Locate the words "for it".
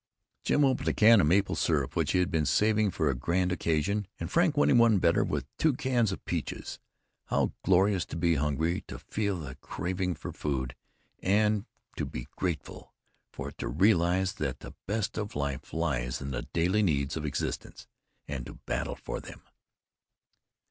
13.31-13.59